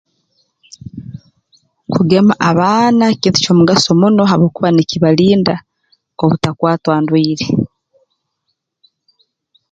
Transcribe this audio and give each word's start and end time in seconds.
Kugema 1.93 2.33
abaana 2.49 3.05
kintu 3.21 3.39
ky'omugaso 3.43 3.91
muno 4.01 4.21
habwokuba 4.29 4.69
nikibalinda 4.71 5.55
obutakwatwa 6.23 6.93
ndwaire 7.01 7.47